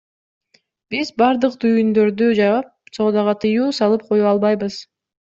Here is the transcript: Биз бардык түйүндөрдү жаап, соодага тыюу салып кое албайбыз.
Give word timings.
Биз 0.93 1.11
бардык 1.21 1.57
түйүндөрдү 1.63 2.29
жаап, 2.39 2.71
соодага 2.99 3.37
тыюу 3.45 3.69
салып 3.81 4.07
кое 4.09 4.25
албайбыз. 4.31 4.81